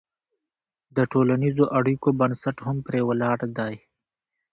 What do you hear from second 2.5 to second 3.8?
هم پرې ولاړ دی.